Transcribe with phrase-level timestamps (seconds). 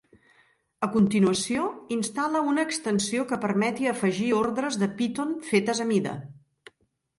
[0.85, 1.65] A continuació,
[1.97, 6.19] instal·la una extensió que permeti afegir ordres de Python fetes a mida.